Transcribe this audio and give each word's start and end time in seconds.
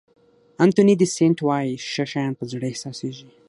انتوني 0.65 0.93
دي 0.99 1.07
سېنټ 1.15 1.37
وایي 1.47 1.73
ښه 1.91 2.03
شیان 2.11 2.31
په 2.39 2.43
زړه 2.51 2.65
احساسېږي. 2.69 3.27